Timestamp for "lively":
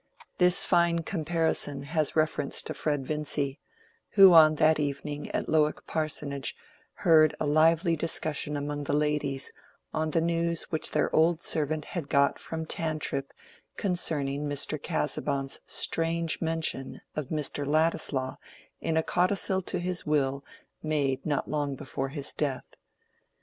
7.45-7.95